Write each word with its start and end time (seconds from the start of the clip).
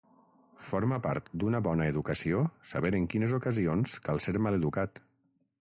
Forma 0.67 0.97
part 1.07 1.27
d'una 1.43 1.61
bona 1.67 1.89
educació 1.93 2.41
saber 2.71 2.93
en 3.01 3.07
quines 3.15 3.39
ocasions 3.41 3.97
cal 4.09 4.27
ser 4.29 4.39
maleducat. 4.47 5.07